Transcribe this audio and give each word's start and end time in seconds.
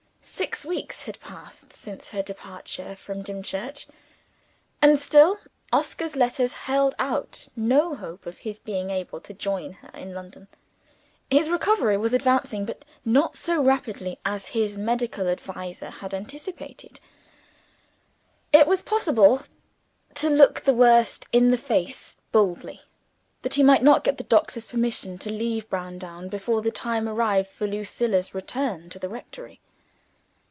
Six 0.23 0.63
weeks 0.63 1.03
had 1.03 1.19
passed 1.19 1.73
since 1.73 2.09
her 2.09 2.21
departure 2.21 2.95
from 2.95 3.23
Dimchurch; 3.23 3.87
and 4.79 4.99
still 4.99 5.39
Oscar's 5.73 6.15
letters 6.15 6.53
held 6.53 6.93
out 6.99 7.47
no 7.55 7.95
hope 7.95 8.27
of 8.27 8.39
his 8.39 8.59
being 8.59 8.91
able 8.91 9.19
to 9.19 9.33
join 9.33 9.73
her 9.73 9.89
in 9.95 10.13
London. 10.13 10.47
His 11.31 11.49
recovery 11.49 11.97
was 11.97 12.13
advancing, 12.13 12.65
but 12.65 12.85
not 13.03 13.35
so 13.35 13.61
rapidly 13.63 14.19
as 14.23 14.47
his 14.49 14.77
medical 14.77 15.27
adviser 15.27 15.89
had 15.89 16.13
anticipated. 16.13 16.99
It 18.53 18.67
was 18.67 18.83
possible 18.83 19.41
to 20.15 20.29
look 20.29 20.61
the 20.61 20.73
worst 20.73 21.25
in 21.31 21.49
the 21.49 21.57
face 21.57 22.17
boldly 22.31 22.83
that 23.41 23.55
he 23.55 23.63
might 23.63 23.81
not 23.83 24.03
get 24.03 24.19
the 24.19 24.23
doctor's 24.23 24.67
permission 24.67 25.17
to 25.19 25.31
leave 25.33 25.67
Browndown 25.69 26.29
before 26.29 26.61
the 26.61 26.71
time 26.71 27.09
arrived 27.09 27.49
for 27.49 27.65
Lucilla's 27.65 28.35
return 28.35 28.87
to 28.91 28.99
the 28.99 29.09
rectory. 29.09 29.59